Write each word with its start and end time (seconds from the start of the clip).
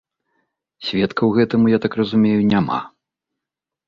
Сведкаў 0.87 1.27
гэтаму, 1.37 1.65
я 1.73 1.79
так 1.83 1.97
разумею, 1.99 2.39
няма. 2.53 2.79